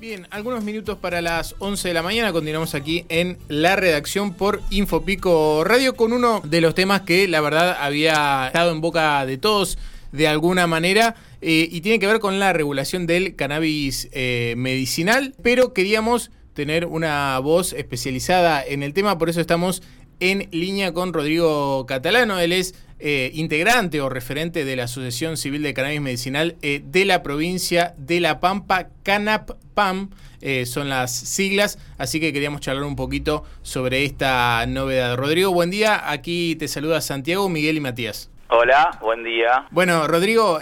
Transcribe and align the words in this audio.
Bien, 0.00 0.26
algunos 0.30 0.64
minutos 0.64 0.96
para 0.96 1.20
las 1.20 1.54
11 1.58 1.88
de 1.88 1.92
la 1.92 2.02
mañana. 2.02 2.32
Continuamos 2.32 2.74
aquí 2.74 3.04
en 3.10 3.36
la 3.48 3.76
redacción 3.76 4.32
por 4.32 4.62
Infopico 4.70 5.62
Radio 5.62 5.94
con 5.94 6.14
uno 6.14 6.40
de 6.42 6.62
los 6.62 6.74
temas 6.74 7.02
que 7.02 7.28
la 7.28 7.42
verdad 7.42 7.76
había 7.78 8.46
estado 8.46 8.72
en 8.72 8.80
boca 8.80 9.26
de 9.26 9.36
todos 9.36 9.76
de 10.10 10.26
alguna 10.26 10.66
manera 10.66 11.16
eh, 11.42 11.68
y 11.70 11.82
tiene 11.82 11.98
que 11.98 12.06
ver 12.06 12.18
con 12.18 12.38
la 12.38 12.54
regulación 12.54 13.06
del 13.06 13.36
cannabis 13.36 14.08
eh, 14.12 14.54
medicinal, 14.56 15.34
pero 15.42 15.74
queríamos 15.74 16.30
tener 16.54 16.86
una 16.86 17.38
voz 17.38 17.74
especializada 17.74 18.64
en 18.64 18.82
el 18.82 18.94
tema, 18.94 19.18
por 19.18 19.28
eso 19.28 19.42
estamos 19.42 19.82
en 20.20 20.48
línea 20.52 20.92
con 20.92 21.12
Rodrigo 21.12 21.84
Catalano. 21.86 22.38
Él 22.38 22.52
es 22.52 22.74
eh, 22.98 23.30
integrante 23.34 24.00
o 24.00 24.10
referente 24.10 24.64
de 24.64 24.76
la 24.76 24.84
Asociación 24.84 25.36
Civil 25.36 25.62
de 25.62 25.72
Cannabis 25.74 26.02
Medicinal 26.02 26.56
eh, 26.60 26.82
de 26.84 27.06
la 27.06 27.22
provincia 27.22 27.94
de 27.96 28.20
La 28.20 28.40
Pampa, 28.40 28.88
CANAP-PAM. 29.02 30.10
Eh, 30.42 30.66
son 30.66 30.88
las 30.88 31.10
siglas, 31.10 31.78
así 31.98 32.20
que 32.20 32.32
queríamos 32.32 32.60
charlar 32.60 32.84
un 32.84 32.96
poquito 32.96 33.44
sobre 33.62 34.04
esta 34.04 34.64
novedad. 34.66 35.16
Rodrigo, 35.16 35.50
buen 35.52 35.70
día. 35.70 36.10
Aquí 36.10 36.56
te 36.56 36.68
saluda 36.68 37.00
Santiago, 37.00 37.48
Miguel 37.48 37.78
y 37.78 37.80
Matías. 37.80 38.30
Hola, 38.48 38.98
buen 39.00 39.24
día. 39.24 39.66
Bueno, 39.70 40.06
Rodrigo, 40.06 40.60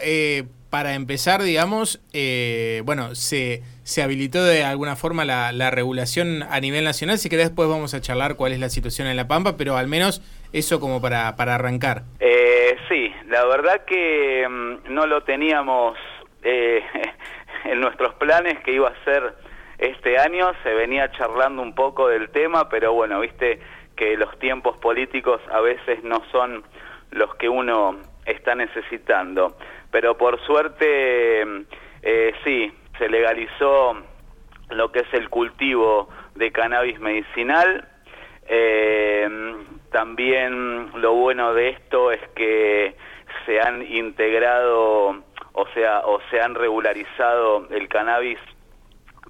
para 0.70 0.94
empezar, 0.94 1.42
digamos, 1.42 2.00
bueno, 2.84 3.14
se, 3.14 3.62
se 3.84 4.02
habilitó 4.02 4.44
de 4.44 4.64
alguna 4.64 4.96
forma 4.96 5.24
la, 5.24 5.52
la, 5.52 5.70
regulación 5.70 6.42
a 6.42 6.60
nivel 6.60 6.84
nacional. 6.84 7.18
Si 7.18 7.28
querés, 7.28 7.46
después 7.46 7.68
vamos 7.68 7.94
a 7.94 8.00
charlar 8.00 8.36
cuál 8.36 8.52
es 8.52 8.60
la 8.60 8.68
situación 8.68 9.08
en 9.08 9.16
La 9.16 9.28
Pampa, 9.28 9.56
pero 9.56 9.76
al 9.76 9.88
menos 9.88 10.22
eso 10.52 10.80
como 10.80 11.00
para, 11.00 11.36
para 11.36 11.54
arrancar. 11.54 12.02
Eh, 12.20 12.76
sí, 12.88 13.12
la 13.28 13.44
verdad 13.44 13.84
que 13.84 14.46
mm, 14.48 14.92
no 14.92 15.06
lo 15.06 15.22
teníamos 15.22 15.96
eh, 16.42 16.82
en 17.64 17.80
nuestros 17.80 18.14
planes 18.14 18.58
que 18.60 18.72
iba 18.72 18.88
a 18.88 19.04
ser 19.04 19.34
este 19.78 20.18
año, 20.18 20.52
se 20.62 20.74
venía 20.74 21.10
charlando 21.12 21.62
un 21.62 21.74
poco 21.74 22.08
del 22.08 22.30
tema, 22.30 22.68
pero 22.68 22.92
bueno, 22.92 23.20
viste 23.20 23.60
que 23.96 24.16
los 24.16 24.36
tiempos 24.38 24.76
políticos 24.78 25.40
a 25.52 25.60
veces 25.60 26.02
no 26.02 26.22
son 26.32 26.64
los 27.10 27.34
que 27.36 27.48
uno 27.48 27.96
está 28.28 28.54
necesitando. 28.54 29.56
Pero 29.90 30.16
por 30.16 30.40
suerte, 30.44 31.42
eh, 32.02 32.32
sí, 32.44 32.72
se 32.98 33.08
legalizó 33.08 33.96
lo 34.70 34.92
que 34.92 35.00
es 35.00 35.14
el 35.14 35.28
cultivo 35.28 36.08
de 36.34 36.52
cannabis 36.52 37.00
medicinal. 37.00 37.88
Eh, 38.46 39.28
también 39.90 40.90
lo 41.00 41.14
bueno 41.14 41.54
de 41.54 41.70
esto 41.70 42.12
es 42.12 42.20
que 42.34 42.94
se 43.46 43.60
han 43.60 43.82
integrado, 43.82 45.22
o 45.52 45.66
sea, 45.74 46.00
o 46.00 46.20
se 46.30 46.40
han 46.40 46.54
regularizado 46.54 47.66
el 47.70 47.88
cannabis 47.88 48.38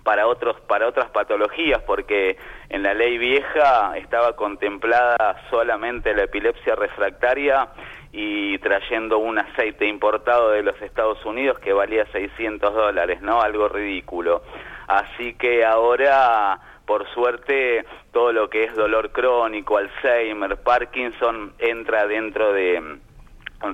para 0.08 0.26
otros 0.26 0.58
para 0.62 0.88
otras 0.88 1.10
patologías 1.10 1.82
porque 1.82 2.38
en 2.70 2.82
la 2.82 2.94
ley 2.94 3.18
vieja 3.18 3.92
estaba 3.96 4.36
contemplada 4.36 5.36
solamente 5.50 6.14
la 6.14 6.22
epilepsia 6.22 6.76
refractaria 6.76 7.68
y 8.12 8.58
trayendo 8.58 9.18
un 9.18 9.38
aceite 9.38 9.86
importado 9.86 10.50
de 10.50 10.62
los 10.62 10.80
Estados 10.80 11.24
Unidos 11.24 11.58
que 11.58 11.72
valía 11.72 12.06
600 12.12 12.74
dólares, 12.74 13.20
¿no? 13.20 13.40
Algo 13.40 13.68
ridículo. 13.68 14.42
Así 14.86 15.34
que 15.34 15.64
ahora 15.64 16.60
por 16.88 17.06
suerte 17.12 17.84
todo 18.12 18.32
lo 18.32 18.48
que 18.48 18.64
es 18.64 18.74
dolor 18.74 19.12
crónico, 19.12 19.76
Alzheimer, 19.76 20.56
Parkinson 20.56 21.52
entra 21.58 22.06
dentro 22.06 22.54
de, 22.54 22.98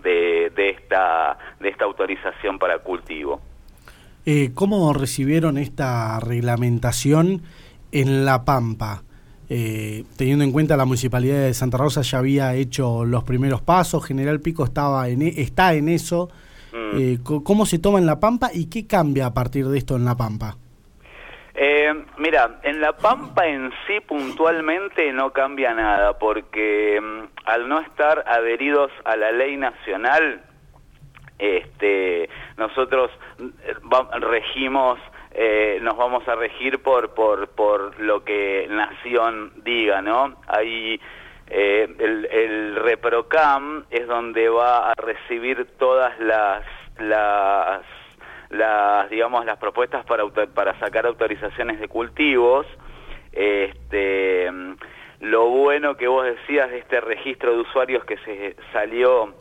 de, 0.02 0.70
esta, 0.70 1.38
de 1.60 1.68
esta 1.68 1.84
autorización 1.84 2.58
para 2.58 2.80
cultivo. 2.80 3.40
Eh, 4.26 4.50
¿Cómo 4.52 4.92
recibieron 4.92 5.58
esta 5.58 6.18
reglamentación 6.18 7.42
en 7.92 8.24
La 8.24 8.44
Pampa? 8.44 9.04
Eh, 9.56 10.02
teniendo 10.18 10.42
en 10.42 10.50
cuenta 10.50 10.76
la 10.76 10.84
municipalidad 10.84 11.42
de 11.42 11.54
Santa 11.54 11.78
Rosa 11.78 12.02
ya 12.02 12.18
había 12.18 12.54
hecho 12.54 13.04
los 13.04 13.22
primeros 13.22 13.62
pasos, 13.62 14.04
General 14.04 14.40
Pico 14.40 14.64
estaba 14.64 15.08
en, 15.08 15.22
e, 15.22 15.28
está 15.36 15.74
en 15.74 15.88
eso. 15.88 16.28
Mm. 16.72 16.98
Eh, 16.98 17.18
¿Cómo 17.22 17.64
se 17.64 17.78
toma 17.78 18.00
en 18.00 18.06
La 18.06 18.18
Pampa 18.18 18.50
y 18.52 18.68
qué 18.68 18.88
cambia 18.88 19.26
a 19.26 19.32
partir 19.32 19.66
de 19.66 19.78
esto 19.78 19.94
en 19.94 20.04
La 20.04 20.16
Pampa? 20.16 20.56
Eh, 21.54 21.94
mira, 22.18 22.58
en 22.64 22.80
La 22.80 22.94
Pampa 22.94 23.46
en 23.46 23.70
sí 23.86 24.00
puntualmente 24.00 25.12
no 25.12 25.32
cambia 25.32 25.72
nada, 25.72 26.18
porque 26.18 27.00
mm, 27.00 27.28
al 27.44 27.68
no 27.68 27.78
estar 27.78 28.24
adheridos 28.26 28.90
a 29.04 29.14
la 29.14 29.30
ley 29.30 29.56
nacional, 29.56 30.42
este, 31.38 32.28
nosotros 32.56 33.08
mm, 33.38 34.20
regimos, 34.20 34.98
eh, 35.34 35.78
nos 35.82 35.96
vamos 35.96 36.26
a 36.28 36.36
regir 36.36 36.80
por, 36.82 37.14
por, 37.14 37.48
por 37.48 37.98
lo 37.98 38.24
que 38.24 38.66
Nación 38.70 39.52
diga, 39.64 40.00
¿no? 40.00 40.36
Ahí 40.46 41.00
eh, 41.48 41.88
el, 41.98 42.26
el 42.26 42.76
ReproCam 42.76 43.84
es 43.90 44.06
donde 44.06 44.48
va 44.48 44.90
a 44.90 44.94
recibir 44.94 45.66
todas 45.78 46.18
las, 46.20 46.64
las 46.98 47.82
las 48.50 49.10
digamos 49.10 49.44
las 49.44 49.58
propuestas 49.58 50.04
para 50.06 50.24
para 50.54 50.78
sacar 50.78 51.06
autorizaciones 51.06 51.80
de 51.80 51.88
cultivos 51.88 52.66
este 53.32 54.48
lo 55.20 55.48
bueno 55.48 55.96
que 55.96 56.06
vos 56.06 56.24
decías 56.24 56.70
de 56.70 56.78
este 56.78 57.00
registro 57.00 57.52
de 57.52 57.62
usuarios 57.62 58.04
que 58.04 58.16
se 58.18 58.56
salió 58.72 59.34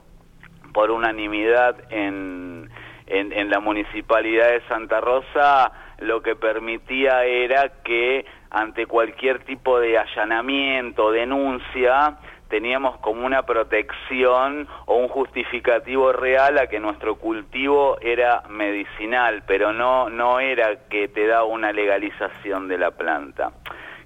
por 0.73 0.89
unanimidad 0.89 1.75
en, 1.91 2.69
en, 3.07 3.31
en 3.33 3.49
la 3.49 3.59
municipalidad 3.59 4.49
de 4.51 4.61
Santa 4.67 5.01
Rosa 5.01 5.71
lo 5.99 6.21
que 6.21 6.35
permitía 6.35 7.23
era 7.25 7.69
que 7.83 8.25
ante 8.49 8.85
cualquier 8.85 9.43
tipo 9.45 9.79
de 9.79 9.97
allanamiento, 9.97 11.11
denuncia, 11.11 12.17
teníamos 12.49 12.97
como 12.97 13.25
una 13.25 13.43
protección 13.43 14.67
o 14.85 14.95
un 14.95 15.07
justificativo 15.07 16.11
real 16.13 16.59
a 16.59 16.67
que 16.67 16.79
nuestro 16.79 17.15
cultivo 17.15 17.97
era 18.01 18.43
medicinal, 18.49 19.43
pero 19.47 19.73
no, 19.73 20.09
no 20.09 20.39
era 20.39 20.87
que 20.89 21.07
te 21.07 21.25
da 21.25 21.43
una 21.45 21.71
legalización 21.71 22.67
de 22.67 22.77
la 22.77 22.91
planta. 22.91 23.51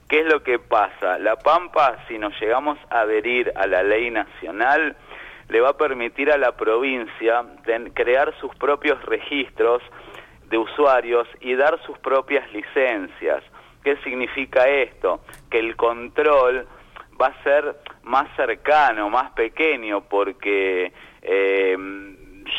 ¿Qué 0.08 0.22
es 0.22 0.25
lo 0.25 0.41
que 0.44 0.59
pasa? 0.59 1.19
La 1.19 1.35
Pampa, 1.35 1.97
si 2.08 2.18
nos 2.18 2.40
llegamos 2.40 2.78
a 2.90 3.02
adherir 3.02 3.52
a 3.56 3.68
la 3.68 3.84
ley 3.84 4.09
nacional, 4.09 4.96
le 5.50 5.62
va 5.62 5.69
a 5.69 5.78
permitir 5.78 6.31
a 6.31 6.38
la 6.38 6.56
provincia 6.56 7.44
crear 7.94 8.34
sus 8.40 8.53
propios 8.56 9.02
registros 9.06 9.81
de 10.50 10.58
usuarios 10.58 11.28
y 11.40 11.56
dar 11.56 11.80
sus 11.85 11.97
propias 12.00 12.52
licencias. 12.53 13.44
¿Qué 13.84 13.97
significa 13.97 14.68
esto? 14.68 15.22
Que 15.50 15.59
el 15.59 15.75
control 15.75 16.68
va 17.22 17.28
a 17.28 17.44
ser 17.44 17.75
más 18.03 18.28
cercano, 18.35 19.09
más 19.09 19.31
pequeño, 19.31 20.02
porque 20.02 20.91
eh, 21.22 21.78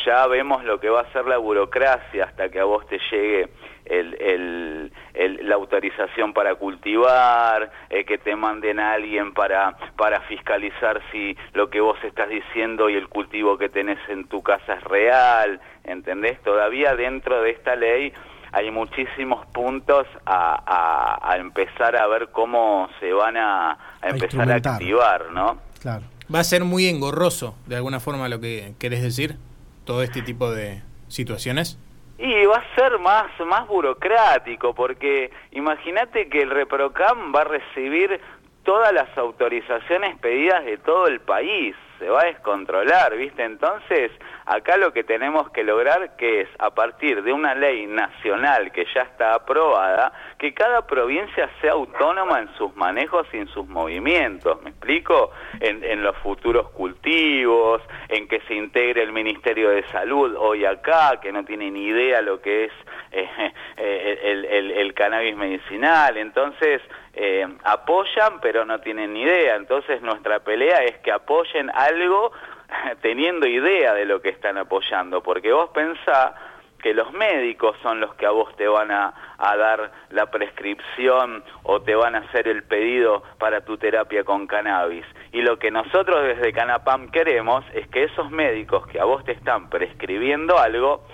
ya 0.05 0.27
vemos 0.27 0.63
lo 0.63 0.79
que 0.79 0.89
va 0.89 1.01
a 1.01 1.11
ser 1.11 1.25
la 1.25 1.37
burocracia 1.37 2.25
hasta 2.25 2.49
que 2.49 2.59
a 2.59 2.65
vos 2.65 2.85
te 2.87 2.99
llegue 3.11 3.49
el, 3.85 4.15
el, 4.21 4.91
la 5.13 5.55
autorización 5.55 6.33
para 6.33 6.55
cultivar, 6.55 7.71
eh, 7.89 8.05
que 8.05 8.17
te 8.17 8.35
manden 8.35 8.79
a 8.79 8.93
alguien 8.93 9.33
para, 9.33 9.75
para 9.97 10.21
fiscalizar 10.21 11.01
si 11.11 11.35
lo 11.53 11.69
que 11.69 11.81
vos 11.81 11.97
estás 12.03 12.29
diciendo 12.29 12.89
y 12.89 12.95
el 12.95 13.07
cultivo 13.07 13.57
que 13.57 13.69
tenés 13.69 13.99
en 14.09 14.27
tu 14.27 14.41
casa 14.41 14.75
es 14.75 14.83
real, 14.83 15.59
¿entendés? 15.83 16.41
Todavía 16.43 16.95
dentro 16.95 17.41
de 17.41 17.51
esta 17.51 17.75
ley 17.75 18.13
hay 18.51 18.71
muchísimos 18.71 19.45
puntos 19.47 20.07
a, 20.25 21.19
a, 21.21 21.37
empezar 21.37 21.95
a 21.95 22.07
ver 22.07 22.29
cómo 22.31 22.89
se 22.99 23.13
van 23.13 23.37
a, 23.37 23.77
empezar 24.01 24.51
a 24.51 24.55
activar, 24.55 25.31
¿no? 25.31 25.59
Claro. 25.81 26.03
Va 26.33 26.39
a 26.39 26.43
ser 26.43 26.63
muy 26.63 26.87
engorroso, 26.87 27.55
de 27.65 27.75
alguna 27.75 27.99
forma, 27.99 28.29
lo 28.29 28.39
que 28.39 28.73
querés 28.79 29.01
decir, 29.01 29.37
todo 29.85 30.03
este 30.03 30.21
tipo 30.21 30.51
de 30.51 30.81
situaciones. 31.07 31.79
Y 32.19 32.45
va 32.45 32.57
a 32.57 32.75
ser 32.75 32.99
más, 32.99 33.27
más 33.47 33.67
burocrático, 33.67 34.75
porque 34.75 35.31
imagínate 35.51 36.27
que 36.27 36.41
el 36.41 36.49
ReproCam 36.49 37.33
va 37.33 37.41
a 37.41 37.45
recibir 37.45 38.19
todas 38.63 38.91
las 38.91 39.17
autorizaciones 39.17 40.17
pedidas 40.19 40.65
de 40.65 40.77
todo 40.77 41.07
el 41.07 41.21
país 41.21 41.75
se 41.99 42.09
va 42.09 42.21
a 42.21 42.25
descontrolar, 42.25 43.15
¿viste? 43.15 43.43
Entonces, 43.43 44.11
acá 44.49 44.77
lo 44.77 44.91
que 44.91 45.03
tenemos 45.03 45.51
que 45.51 45.63
lograr 45.63 46.15
que 46.17 46.41
es, 46.41 46.49
a 46.57 46.71
partir 46.71 47.21
de 47.21 47.31
una 47.31 47.53
ley 47.53 47.85
nacional 47.85 48.71
que 48.71 48.85
ya 48.95 49.03
está 49.03 49.35
aprobada, 49.35 50.11
que 50.39 50.55
cada 50.55 50.87
provincia 50.87 51.47
sea 51.61 51.73
autónoma 51.73 52.39
en 52.39 52.49
sus 52.55 52.75
manejos 52.75 53.27
y 53.31 53.37
en 53.37 53.47
sus 53.49 53.67
movimientos, 53.67 54.59
¿me 54.63 54.71
explico? 54.71 55.31
En, 55.59 55.99
los 55.99 56.17
futuros 56.17 56.69
cultivos, 56.69 57.81
en 58.07 58.27
que 58.27 58.39
se 58.41 58.55
integre 58.55 59.03
el 59.03 59.11
Ministerio 59.11 59.69
de 59.69 59.83
Salud 59.89 60.35
hoy 60.37 60.65
acá, 60.65 61.19
que 61.21 61.31
no 61.31 61.45
tiene 61.45 61.69
ni 61.69 61.85
idea 61.85 62.21
lo 62.21 62.41
que 62.41 62.65
es 62.65 62.71
eh, 63.11 63.29
eh, 63.77 64.19
el, 64.23 64.45
el, 64.45 64.71
el 64.71 64.93
cannabis 64.93 65.35
medicinal, 65.35 66.17
entonces 66.17 66.81
eh, 67.13 67.45
apoyan 67.65 68.39
pero 68.41 68.65
no 68.65 68.79
tienen 68.79 69.13
ni 69.13 69.23
idea. 69.23 69.55
Entonces 69.55 70.01
nuestra 70.01 70.39
pelea 70.39 70.83
es 70.85 70.97
que 70.99 71.11
apoyen 71.11 71.69
algo 71.73 72.31
teniendo 73.01 73.47
idea 73.47 73.93
de 73.93 74.05
lo 74.05 74.21
que 74.21 74.29
están 74.29 74.57
apoyando, 74.57 75.21
porque 75.21 75.51
vos 75.51 75.69
pensá 75.73 76.35
que 76.81 76.93
los 76.93 77.11
médicos 77.13 77.75
son 77.83 77.99
los 77.99 78.15
que 78.15 78.25
a 78.25 78.31
vos 78.31 78.55
te 78.55 78.67
van 78.67 78.91
a, 78.91 79.13
dar 79.37 79.91
la 80.11 80.31
prescripción 80.31 81.43
o 81.63 81.81
te 81.81 81.95
van 81.95 82.15
a 82.15 82.19
hacer 82.19 82.47
el 82.47 82.63
pedido 82.63 83.23
para 83.37 83.61
tu 83.61 83.77
terapia 83.77 84.23
con 84.23 84.47
cannabis. 84.47 85.05
Y 85.31 85.41
lo 85.41 85.59
que 85.59 85.71
nosotros 85.71 86.23
desde 86.23 86.53
Canapam 86.53 87.09
queremos 87.11 87.65
es 87.73 87.87
que 87.89 88.03
esos 88.03 88.31
médicos 88.31 88.87
que 88.87 88.99
a 88.99 89.05
vos 89.05 89.23
te 89.25 89.33
están 89.33 89.69
prescribiendo 89.69 90.57
algo, 90.57 91.05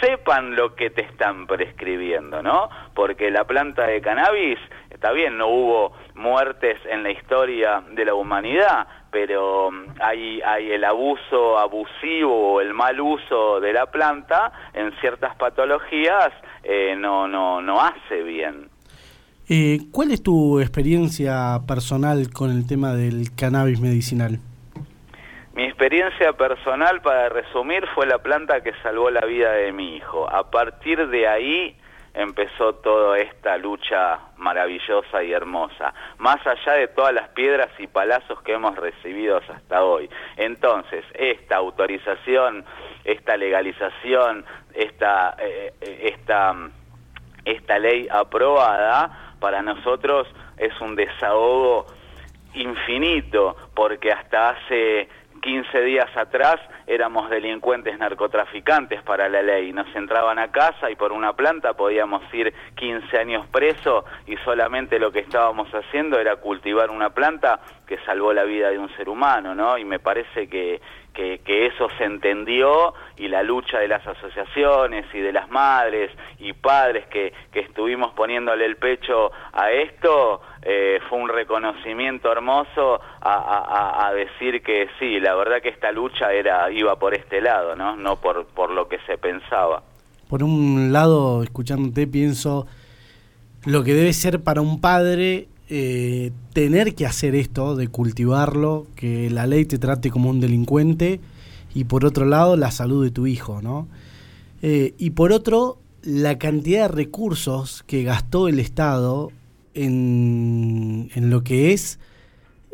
sepan 0.00 0.56
lo 0.56 0.74
que 0.74 0.90
te 0.90 1.02
están 1.02 1.46
prescribiendo, 1.46 2.42
¿no? 2.42 2.68
Porque 2.94 3.30
la 3.30 3.44
planta 3.44 3.86
de 3.86 4.00
cannabis, 4.00 4.58
está 4.90 5.12
bien, 5.12 5.38
no 5.38 5.48
hubo 5.48 5.96
muertes 6.14 6.78
en 6.86 7.02
la 7.02 7.10
historia 7.10 7.82
de 7.90 8.04
la 8.04 8.14
humanidad, 8.14 8.86
pero 9.12 9.70
mm, 9.70 10.00
hay, 10.00 10.40
hay 10.40 10.72
el 10.72 10.82
abuso 10.82 11.58
abusivo 11.58 12.54
o 12.54 12.60
el 12.60 12.74
mal 12.74 13.00
uso 13.00 13.60
de 13.60 13.72
la 13.72 13.86
planta 13.86 14.50
en 14.74 14.90
ciertas 15.00 15.36
patologías 15.36 16.32
eh, 16.64 16.96
no, 16.96 17.28
no, 17.28 17.60
no 17.62 17.80
hace 17.80 18.22
bien. 18.22 18.68
Eh, 19.48 19.80
¿Cuál 19.92 20.12
es 20.12 20.22
tu 20.22 20.60
experiencia 20.60 21.60
personal 21.68 22.30
con 22.32 22.50
el 22.50 22.66
tema 22.66 22.94
del 22.94 23.34
cannabis 23.36 23.80
medicinal? 23.80 24.38
Mi 25.54 25.64
experiencia 25.64 26.32
personal, 26.32 27.02
para 27.02 27.28
resumir, 27.28 27.84
fue 27.94 28.06
la 28.06 28.18
planta 28.18 28.62
que 28.62 28.72
salvó 28.82 29.10
la 29.10 29.26
vida 29.26 29.52
de 29.52 29.72
mi 29.72 29.96
hijo. 29.96 30.26
A 30.30 30.50
partir 30.50 31.08
de 31.08 31.28
ahí 31.28 31.76
empezó 32.14 32.74
toda 32.76 33.18
esta 33.18 33.56
lucha 33.56 34.18
maravillosa 34.36 35.22
y 35.22 35.32
hermosa, 35.32 35.94
más 36.18 36.46
allá 36.46 36.74
de 36.74 36.88
todas 36.88 37.14
las 37.14 37.28
piedras 37.30 37.70
y 37.78 37.86
palazos 37.86 38.42
que 38.42 38.52
hemos 38.52 38.76
recibido 38.76 39.38
hasta 39.38 39.84
hoy. 39.84 40.10
Entonces, 40.36 41.04
esta 41.14 41.56
autorización, 41.56 42.64
esta 43.04 43.36
legalización, 43.36 44.44
esta, 44.74 45.36
eh, 45.38 45.72
esta, 45.80 46.54
esta 47.44 47.78
ley 47.78 48.08
aprobada, 48.10 49.32
para 49.42 49.60
nosotros 49.60 50.28
es 50.56 50.72
un 50.80 50.94
desahogo 50.94 51.86
infinito, 52.54 53.56
porque 53.74 54.12
hasta 54.12 54.50
hace 54.50 55.08
15 55.42 55.82
días 55.82 56.08
atrás 56.16 56.56
éramos 56.86 57.28
delincuentes 57.28 57.98
narcotraficantes 57.98 59.02
para 59.02 59.28
la 59.28 59.42
ley. 59.42 59.72
Nos 59.72 59.94
entraban 59.94 60.38
a 60.38 60.52
casa 60.52 60.90
y 60.90 60.94
por 60.94 61.12
una 61.12 61.34
planta 61.34 61.74
podíamos 61.74 62.22
ir 62.32 62.54
15 62.76 63.18
años 63.18 63.46
preso 63.48 64.04
y 64.26 64.36
solamente 64.38 64.98
lo 64.98 65.10
que 65.10 65.18
estábamos 65.18 65.68
haciendo 65.72 66.18
era 66.18 66.36
cultivar 66.36 66.90
una 66.90 67.10
planta 67.10 67.60
que 67.86 67.98
salvó 68.06 68.32
la 68.32 68.44
vida 68.44 68.70
de 68.70 68.78
un 68.78 68.88
ser 68.96 69.08
humano, 69.08 69.54
¿no? 69.54 69.76
Y 69.76 69.84
me 69.84 69.98
parece 69.98 70.48
que, 70.48 70.80
que, 71.12 71.66
eso 71.66 71.88
se 71.96 72.04
entendió 72.04 72.94
y 73.16 73.28
la 73.28 73.42
lucha 73.42 73.78
de 73.78 73.88
las 73.88 74.06
asociaciones 74.06 75.06
y 75.14 75.18
de 75.18 75.32
las 75.32 75.50
madres 75.50 76.10
y 76.38 76.52
padres 76.52 77.06
que, 77.06 77.32
que 77.52 77.60
estuvimos 77.60 78.12
poniéndole 78.14 78.64
el 78.64 78.76
pecho 78.76 79.30
a 79.52 79.70
esto, 79.70 80.40
eh, 80.62 80.98
fue 81.08 81.18
un 81.18 81.28
reconocimiento 81.28 82.30
hermoso 82.30 83.00
a, 83.20 84.06
a, 84.06 84.12
decir 84.12 84.62
que 84.62 84.88
sí, 84.98 85.20
la 85.20 85.34
verdad 85.34 85.62
que 85.62 85.68
esta 85.68 85.92
lucha 85.92 86.32
era 86.32 86.70
iba 86.70 86.96
por 86.96 87.14
este 87.14 87.40
lado, 87.40 87.76
¿no? 87.76 87.96
No 87.96 88.16
por, 88.16 88.46
por 88.46 88.70
lo 88.70 88.88
que 88.88 88.98
se 89.06 89.18
pensaba. 89.18 89.82
Por 90.28 90.42
un 90.42 90.92
lado, 90.92 91.42
escuchándote, 91.42 92.06
pienso 92.06 92.66
lo 93.64 93.84
que 93.84 93.94
debe 93.94 94.12
ser 94.12 94.42
para 94.42 94.60
un 94.60 94.80
padre 94.80 95.48
eh, 95.74 96.32
tener 96.52 96.94
que 96.94 97.06
hacer 97.06 97.34
esto, 97.34 97.76
de 97.76 97.88
cultivarlo, 97.88 98.86
que 98.94 99.30
la 99.30 99.46
ley 99.46 99.64
te 99.64 99.78
trate 99.78 100.10
como 100.10 100.28
un 100.28 100.38
delincuente, 100.38 101.18
y 101.74 101.84
por 101.84 102.04
otro 102.04 102.26
lado, 102.26 102.58
la 102.58 102.70
salud 102.70 103.02
de 103.02 103.10
tu 103.10 103.26
hijo, 103.26 103.62
¿no? 103.62 103.88
Eh, 104.60 104.92
y 104.98 105.10
por 105.10 105.32
otro, 105.32 105.78
la 106.02 106.36
cantidad 106.36 106.90
de 106.90 106.94
recursos 106.94 107.84
que 107.86 108.02
gastó 108.02 108.48
el 108.48 108.58
Estado 108.58 109.32
en, 109.72 111.08
en 111.14 111.30
lo 111.30 111.42
que 111.42 111.72
es, 111.72 111.98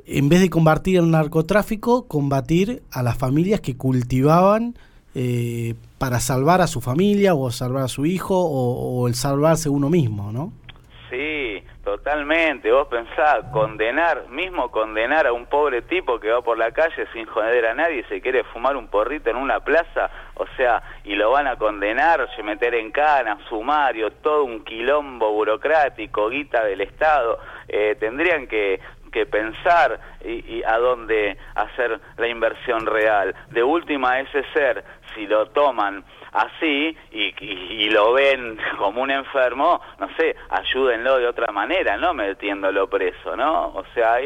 en 0.04 0.28
vez 0.28 0.40
de 0.40 0.50
combatir 0.50 0.96
el 0.96 1.08
narcotráfico, 1.12 2.08
combatir 2.08 2.82
a 2.90 3.04
las 3.04 3.16
familias 3.16 3.60
que 3.60 3.76
cultivaban 3.76 4.74
eh, 5.14 5.76
para 5.98 6.18
salvar 6.18 6.62
a 6.62 6.66
su 6.66 6.80
familia 6.80 7.36
o 7.36 7.52
salvar 7.52 7.84
a 7.84 7.88
su 7.88 8.06
hijo 8.06 8.36
o, 8.36 9.02
o 9.02 9.06
el 9.06 9.14
salvarse 9.14 9.68
uno 9.68 9.88
mismo, 9.88 10.32
¿no? 10.32 10.52
Sí, 11.10 11.37
totalmente. 11.88 12.70
Vos 12.70 12.86
pensás, 12.88 13.44
condenar, 13.50 14.28
mismo 14.28 14.70
condenar 14.70 15.26
a 15.26 15.32
un 15.32 15.46
pobre 15.46 15.80
tipo 15.80 16.20
que 16.20 16.30
va 16.30 16.42
por 16.42 16.58
la 16.58 16.70
calle 16.70 17.06
sin 17.14 17.24
joder 17.24 17.64
a 17.64 17.72
nadie 17.72 18.00
y 18.00 18.04
se 18.04 18.20
quiere 18.20 18.44
fumar 18.44 18.76
un 18.76 18.88
porrito 18.88 19.30
en 19.30 19.36
una 19.36 19.60
plaza, 19.60 20.10
o 20.34 20.44
sea, 20.56 20.82
y 21.04 21.14
lo 21.14 21.30
van 21.30 21.46
a 21.46 21.56
condenar, 21.56 22.28
se 22.36 22.42
meter 22.42 22.74
en 22.74 22.90
cana, 22.90 23.38
sumario, 23.48 24.10
todo 24.20 24.44
un 24.44 24.64
quilombo 24.64 25.32
burocrático, 25.32 26.28
guita 26.28 26.62
del 26.62 26.82
Estado. 26.82 27.38
Eh, 27.68 27.96
tendrían 27.98 28.46
que 28.46 28.80
que 29.10 29.26
pensar 29.26 29.98
y, 30.24 30.62
a 30.64 30.76
dónde 30.78 31.38
hacer 31.54 31.98
la 32.16 32.28
inversión 32.28 32.86
real. 32.86 33.34
De 33.50 33.62
última, 33.62 34.20
ese 34.20 34.44
ser, 34.52 34.84
si 35.18 35.26
lo 35.26 35.46
toman 35.46 36.04
así 36.32 36.96
y, 37.10 37.90
lo 37.90 38.12
ven 38.12 38.58
como 38.78 39.02
un 39.02 39.10
enfermo, 39.10 39.80
no 39.98 40.08
sé, 40.16 40.36
ayúdenlo 40.50 41.18
de 41.18 41.26
otra 41.26 41.50
manera, 41.52 41.96
no 41.96 42.14
metiéndolo 42.14 42.88
preso, 42.88 43.34
¿no? 43.36 43.68
O 43.68 43.84
sea, 43.94 44.18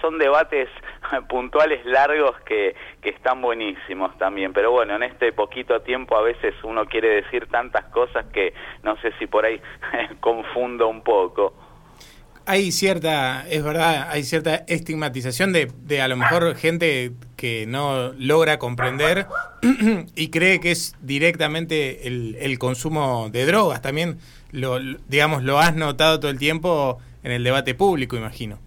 son 0.00 0.18
debates 0.18 0.68
puntuales 1.28 1.84
largos 1.86 2.38
que, 2.40 2.74
que 3.00 3.10
están 3.10 3.40
buenísimos 3.40 4.16
también, 4.18 4.52
pero 4.52 4.72
bueno, 4.72 4.96
en 4.96 5.04
este 5.04 5.32
poquito 5.32 5.80
tiempo 5.80 6.16
a 6.16 6.22
veces 6.22 6.54
uno 6.62 6.84
quiere 6.86 7.22
decir 7.22 7.46
tantas 7.46 7.84
cosas 7.86 8.26
que 8.26 8.52
no 8.82 8.96
sé 8.96 9.12
si 9.18 9.26
por 9.26 9.46
ahí 9.46 9.60
confundo 10.20 10.88
un 10.88 11.02
poco 11.02 11.54
hay 12.46 12.72
cierta, 12.72 13.46
es 13.48 13.62
verdad, 13.62 14.08
hay 14.10 14.22
cierta 14.22 14.64
estigmatización 14.68 15.52
de, 15.52 15.70
de 15.82 16.02
a 16.02 16.08
lo 16.08 16.16
mejor 16.16 16.54
gente 16.56 17.12
que 17.36 17.66
no 17.66 18.12
logra 18.18 18.58
comprender 18.58 19.26
y 20.14 20.30
cree 20.30 20.60
que 20.60 20.70
es 20.70 20.94
directamente 21.00 22.06
el, 22.06 22.36
el 22.40 22.58
consumo 22.58 23.28
de 23.30 23.46
drogas. 23.46 23.82
También, 23.82 24.18
lo, 24.52 24.78
digamos, 25.08 25.42
lo 25.42 25.58
has 25.58 25.74
notado 25.74 26.20
todo 26.20 26.30
el 26.30 26.38
tiempo 26.38 26.98
en 27.22 27.32
el 27.32 27.44
debate 27.44 27.74
público, 27.74 28.16
imagino. 28.16 28.58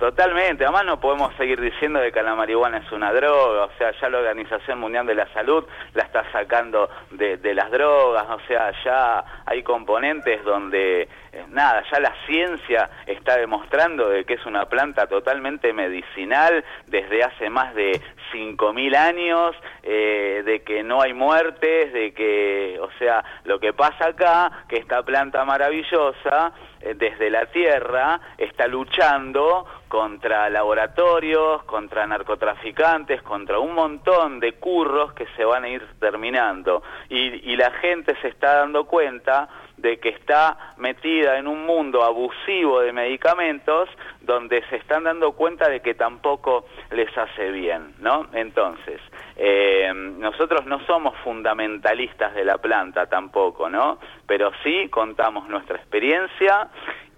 Totalmente, 0.00 0.64
además 0.64 0.86
no 0.86 0.98
podemos 0.98 1.36
seguir 1.36 1.60
diciendo 1.60 2.00
de 2.00 2.10
que 2.10 2.22
la 2.22 2.34
marihuana 2.34 2.78
es 2.78 2.90
una 2.90 3.12
droga, 3.12 3.64
o 3.64 3.70
sea, 3.76 3.92
ya 4.00 4.08
la 4.08 4.20
Organización 4.20 4.80
Mundial 4.80 5.04
de 5.06 5.14
la 5.14 5.30
Salud 5.34 5.62
la 5.92 6.04
está 6.04 6.24
sacando 6.32 6.88
de, 7.10 7.36
las 7.52 7.70
drogas, 7.70 8.24
o 8.30 8.40
sea, 8.48 8.72
ya 8.82 9.22
hay 9.44 9.62
componentes 9.62 10.42
donde, 10.42 11.06
nada, 11.48 11.82
ya 11.90 12.00
la 12.00 12.14
ciencia 12.26 12.90
está 13.06 13.36
demostrando 13.36 14.08
de 14.08 14.24
que 14.24 14.34
es 14.34 14.46
una 14.46 14.66
planta 14.66 15.06
totalmente 15.06 15.72
medicinal 15.72 16.64
desde 16.86 17.22
hace 17.22 17.50
más 17.50 17.74
de 17.74 18.00
5.000 18.32 18.96
años, 18.96 19.56
eh, 19.82 20.42
de 20.44 20.62
que 20.62 20.82
no 20.82 21.02
hay 21.02 21.12
muertes, 21.12 21.92
de 21.92 22.12
que, 22.12 22.78
o 22.80 22.90
sea, 22.98 23.24
lo 23.44 23.58
que 23.58 23.72
pasa 23.72 24.08
acá, 24.08 24.64
que 24.68 24.76
esta 24.76 25.02
planta 25.02 25.44
maravillosa, 25.44 26.52
eh, 26.80 26.94
desde 26.94 27.30
la 27.30 27.46
tierra, 27.46 28.20
está 28.38 28.66
luchando 28.66 29.66
contra 29.88 30.48
laboratorios, 30.48 31.64
contra 31.64 32.06
narcotraficantes, 32.06 33.22
contra 33.22 33.58
un 33.58 33.74
montón 33.74 34.38
de 34.38 34.52
curros 34.52 35.12
que 35.14 35.26
se 35.36 35.44
van 35.44 35.64
a 35.64 35.68
ir 35.68 35.84
terminando. 35.98 36.82
Y, 37.08 37.50
la 37.60 37.72
gente 37.72 38.16
se 38.22 38.28
está 38.28 38.54
dando 38.54 38.84
cuenta 38.84 39.48
de 39.80 39.98
que 39.98 40.10
está 40.10 40.74
metida 40.76 41.38
en 41.38 41.46
un 41.46 41.64
mundo 41.64 42.02
abusivo 42.02 42.80
de 42.80 42.92
medicamentos 42.92 43.88
donde 44.20 44.62
se 44.68 44.76
están 44.76 45.04
dando 45.04 45.32
cuenta 45.32 45.68
de 45.68 45.80
que 45.80 45.94
tampoco 45.94 46.66
les 46.90 47.16
hace 47.16 47.50
bien, 47.50 47.94
¿no? 47.98 48.26
Entonces, 48.32 49.00
eh, 49.36 49.90
nosotros 49.94 50.66
no 50.66 50.84
somos 50.86 51.16
fundamentalistas 51.24 52.34
de 52.34 52.44
la 52.44 52.58
planta 52.58 53.06
tampoco, 53.06 53.68
¿no? 53.70 53.98
Pero 54.26 54.50
sí 54.62 54.88
contamos 54.88 55.48
nuestra 55.48 55.76
experiencia 55.76 56.68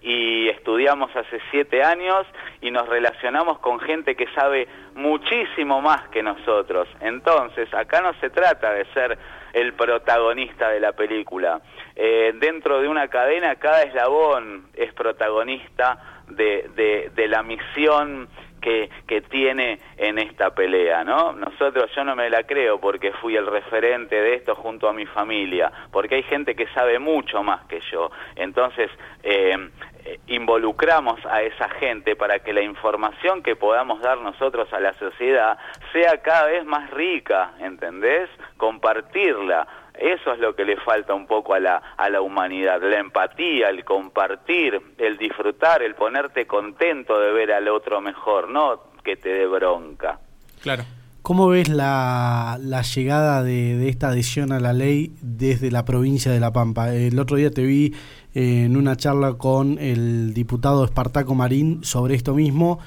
y 0.02 0.48
estudiamos 0.48 1.14
hace 1.14 1.40
siete 1.50 1.82
años 1.82 2.26
y 2.60 2.70
nos 2.70 2.88
relacionamos 2.88 3.58
con 3.60 3.78
gente 3.80 4.16
que 4.16 4.26
sabe 4.34 4.66
muchísimo 4.94 5.80
más 5.80 6.08
que 6.08 6.22
nosotros. 6.22 6.88
Entonces, 7.00 7.72
acá 7.72 8.00
no 8.00 8.12
se 8.14 8.30
trata 8.30 8.72
de 8.72 8.84
ser 8.86 9.18
el 9.52 9.74
protagonista 9.74 10.70
de 10.70 10.80
la 10.80 10.92
película. 10.92 11.60
Eh, 11.94 12.32
dentro 12.40 12.80
de 12.80 12.88
una 12.88 13.08
cadena, 13.08 13.56
cada 13.56 13.82
eslabón 13.82 14.66
es 14.74 14.92
protagonista 14.94 16.22
de, 16.28 16.68
de, 16.74 17.10
de 17.14 17.28
la 17.28 17.42
misión 17.42 18.28
que, 18.62 18.88
que, 19.06 19.20
tiene 19.20 19.78
en 19.98 20.18
esta 20.18 20.54
pelea, 20.54 21.04
¿no? 21.04 21.32
Nosotros, 21.32 21.90
yo 21.94 22.04
no 22.04 22.16
me 22.16 22.30
la 22.30 22.44
creo 22.44 22.80
porque 22.80 23.12
fui 23.12 23.36
el 23.36 23.46
referente 23.46 24.16
de 24.16 24.34
esto 24.36 24.54
junto 24.54 24.88
a 24.88 24.92
mi 24.94 25.04
familia, 25.04 25.70
porque 25.90 26.14
hay 26.14 26.22
gente 26.22 26.54
que 26.54 26.66
sabe 26.68 26.98
mucho 26.98 27.42
más 27.42 27.66
que 27.66 27.80
yo. 27.90 28.10
Entonces, 28.36 28.90
eh, 29.22 29.56
eh, 30.04 30.18
involucramos 30.28 31.24
a 31.26 31.42
esa 31.42 31.68
gente 31.68 32.16
para 32.16 32.40
que 32.40 32.52
la 32.52 32.62
información 32.62 33.42
que 33.42 33.54
podamos 33.54 34.00
dar 34.00 34.18
nosotros 34.18 34.72
a 34.72 34.80
la 34.80 34.94
sociedad 34.94 35.58
sea 35.92 36.18
cada 36.22 36.46
vez 36.46 36.64
más 36.64 36.90
rica, 36.90 37.52
¿entendés? 37.60 38.28
Compartirla. 38.56 39.66
Eso 40.02 40.32
es 40.32 40.40
lo 40.40 40.56
que 40.56 40.64
le 40.64 40.76
falta 40.78 41.14
un 41.14 41.28
poco 41.28 41.54
a 41.54 41.60
la, 41.60 41.76
a 41.96 42.10
la 42.10 42.20
humanidad, 42.20 42.82
la 42.82 42.98
empatía, 42.98 43.68
el 43.70 43.84
compartir, 43.84 44.80
el 44.98 45.16
disfrutar, 45.16 45.80
el 45.80 45.94
ponerte 45.94 46.44
contento 46.44 47.20
de 47.20 47.30
ver 47.30 47.52
al 47.52 47.68
otro 47.68 48.00
mejor, 48.00 48.48
no 48.48 48.90
que 49.04 49.14
te 49.14 49.28
dé 49.28 49.46
bronca. 49.46 50.18
Claro. 50.60 50.82
¿Cómo 51.22 51.46
ves 51.46 51.68
la, 51.68 52.58
la 52.60 52.82
llegada 52.82 53.44
de, 53.44 53.76
de, 53.76 53.88
esta 53.88 54.08
adhesión 54.08 54.50
a 54.50 54.58
la 54.58 54.72
ley 54.72 55.12
desde 55.20 55.70
la 55.70 55.84
provincia 55.84 56.32
de 56.32 56.40
La 56.40 56.52
Pampa? 56.52 56.92
El 56.92 57.16
otro 57.20 57.36
día 57.36 57.52
te 57.52 57.62
vi 57.62 57.94
eh, 58.34 58.64
en 58.64 58.76
una 58.76 58.96
charla 58.96 59.34
con 59.34 59.78
el 59.78 60.34
diputado 60.34 60.84
Espartaco 60.84 61.36
Marín 61.36 61.84
sobre 61.84 62.16
esto 62.16 62.34
mismo 62.34 62.80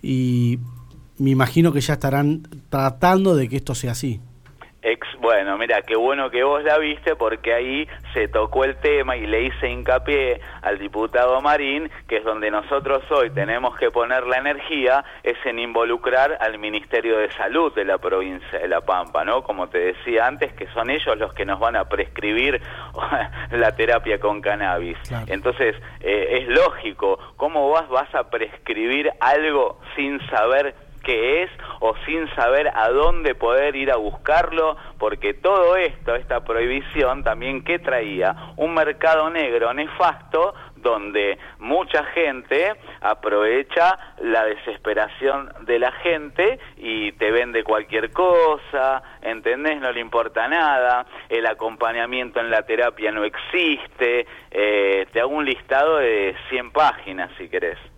y 0.00 0.60
me 1.18 1.30
imagino 1.30 1.72
que 1.72 1.80
ya 1.80 1.94
estarán 1.94 2.42
tratando 2.68 3.34
de 3.34 3.48
que 3.48 3.56
esto 3.56 3.74
sea 3.74 3.92
así. 3.92 4.20
Ex, 4.84 5.06
bueno, 5.20 5.56
mira, 5.58 5.82
qué 5.82 5.94
bueno 5.94 6.28
que 6.28 6.42
vos 6.42 6.64
la 6.64 6.76
viste 6.78 7.14
porque 7.14 7.54
ahí 7.54 7.88
se 8.12 8.26
tocó 8.26 8.64
el 8.64 8.76
tema 8.78 9.16
y 9.16 9.26
le 9.26 9.42
hice 9.42 9.68
hincapié 9.68 10.40
al 10.60 10.78
diputado 10.78 11.40
Marín, 11.40 11.88
que 12.08 12.16
es 12.16 12.24
donde 12.24 12.50
nosotros 12.50 13.04
hoy 13.12 13.30
tenemos 13.30 13.76
que 13.76 13.92
poner 13.92 14.26
la 14.26 14.38
energía, 14.38 15.04
es 15.22 15.36
en 15.44 15.60
involucrar 15.60 16.36
al 16.40 16.58
Ministerio 16.58 17.18
de 17.18 17.30
Salud 17.30 17.72
de 17.74 17.84
la 17.84 17.98
provincia 17.98 18.58
de 18.58 18.66
La 18.66 18.80
Pampa, 18.80 19.24
¿no? 19.24 19.44
Como 19.44 19.68
te 19.68 19.78
decía 19.78 20.26
antes, 20.26 20.52
que 20.54 20.66
son 20.68 20.90
ellos 20.90 21.16
los 21.16 21.32
que 21.32 21.44
nos 21.44 21.60
van 21.60 21.76
a 21.76 21.84
prescribir 21.84 22.60
la 23.52 23.76
terapia 23.76 24.18
con 24.18 24.40
cannabis. 24.40 24.98
Claro. 25.06 25.26
Entonces, 25.28 25.76
eh, 26.00 26.40
es 26.42 26.48
lógico, 26.48 27.20
¿cómo 27.36 27.70
vas, 27.70 27.88
vas 27.88 28.12
a 28.16 28.28
prescribir 28.30 29.12
algo 29.20 29.78
sin 29.94 30.18
saber 30.28 30.74
qué 31.02 31.42
es 31.44 31.50
o 31.84 31.96
sin 32.06 32.32
saber 32.36 32.70
a 32.74 32.88
dónde 32.90 33.34
poder 33.34 33.74
ir 33.74 33.90
a 33.90 33.96
buscarlo, 33.96 34.76
porque 34.98 35.34
todo 35.34 35.74
esto, 35.74 36.14
esta 36.14 36.44
prohibición 36.44 37.24
también 37.24 37.64
¿qué 37.64 37.80
traía? 37.80 38.54
Un 38.56 38.72
mercado 38.72 39.28
negro 39.30 39.74
nefasto 39.74 40.54
donde 40.76 41.38
mucha 41.58 42.04
gente 42.04 42.74
aprovecha 43.00 43.98
la 44.20 44.44
desesperación 44.44 45.52
de 45.62 45.80
la 45.80 45.90
gente 45.90 46.60
y 46.76 47.10
te 47.12 47.32
vende 47.32 47.64
cualquier 47.64 48.12
cosa, 48.12 49.02
¿entendés? 49.20 49.80
No 49.80 49.90
le 49.90 50.00
importa 50.00 50.46
nada, 50.46 51.04
el 51.28 51.46
acompañamiento 51.46 52.38
en 52.38 52.50
la 52.50 52.62
terapia 52.62 53.10
no 53.10 53.24
existe, 53.24 54.26
eh, 54.52 55.06
te 55.12 55.20
hago 55.20 55.34
un 55.34 55.44
listado 55.44 55.96
de 55.96 56.36
100 56.48 56.70
páginas 56.70 57.30
si 57.38 57.48
querés. 57.48 57.91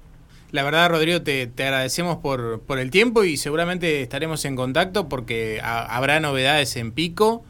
La 0.54 0.62
verdad, 0.62 0.88
Rodrigo, 0.88 1.20
te, 1.20 1.49
te 1.49 1.64
agradecemos 1.64 2.18
por, 2.18 2.64
por, 2.64 2.78
el 2.78 2.92
tiempo 2.92 3.25
y 3.25 3.37
seguramente 3.37 4.02
estaremos 4.02 4.44
en 4.44 4.54
contacto 4.54 5.08
porque 5.08 5.61
habrá 5.61 6.20
novedades 6.20 6.76
en 6.76 6.92
Pico 6.92 7.42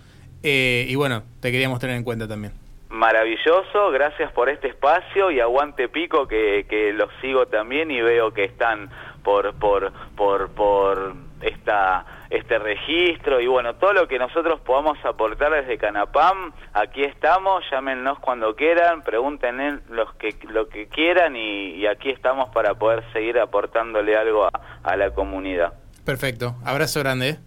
eh, 0.43 0.87
y 0.89 0.95
bueno, 0.95 1.23
te 1.43 1.53
queríamos 1.53 1.81
tener 1.81 1.97
en 1.97 2.03
cuenta 2.03 2.27
también. 2.27 2.55
Maravilloso, 2.89 3.91
gracias 3.91 4.33
por 4.33 4.49
este 4.49 4.69
espacio 4.69 5.31
y 5.31 5.39
aguante 5.39 5.91
Pico 5.91 6.27
que, 6.27 6.65
que 6.67 6.95
los 6.95 7.11
sigo 7.21 7.45
también 7.45 7.91
y 7.91 8.01
veo 8.01 8.33
que 8.33 8.45
están 8.45 8.89
por, 9.23 9.53
por, 9.57 9.93
por, 10.17 10.49
por 10.53 11.13
esta, 11.43 12.07
este 12.31 12.59
registro 12.59 13.41
y 13.41 13.47
bueno, 13.47 13.75
todo 13.75 13.93
lo 13.93 14.09
que 14.09 14.19
nosotros 14.19 14.61
podamos 14.61 14.99
aportar 15.05 15.53
desde 15.53 15.79
Canapam, 15.79 16.53
aquí 16.73 17.03
estamos, 17.03 17.65
llámenos 17.71 18.19
cuando 18.19 18.55
quieran, 18.57 19.03
pregunten 19.03 19.83
los 19.91 20.13
que, 20.15 20.37
lo 20.49 20.69
que 20.69 20.89
quieran 20.89 21.37
y, 21.37 21.75
y 21.77 21.87
aquí 21.87 22.11
estamos 22.11 22.51
para 22.51 22.75
poder 22.75 23.05
seguir 23.13 23.39
aportándole 23.39 24.17
algo 24.17 24.45
a, 24.45 24.51
a 24.83 24.97
la 24.97 25.11
comunidad. 25.11 25.75
Perfecto, 26.05 26.57
abrazo 26.65 27.01
grande. 27.01 27.29
¿eh? 27.31 27.39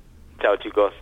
Chao 0.41 0.55
chicos. 0.57 0.93